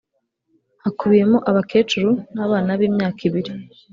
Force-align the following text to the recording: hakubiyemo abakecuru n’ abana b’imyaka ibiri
hakubiyemo 0.83 1.37
abakecuru 1.49 2.09
n’ 2.35 2.37
abana 2.45 2.71
b’imyaka 2.79 3.21
ibiri 3.27 3.51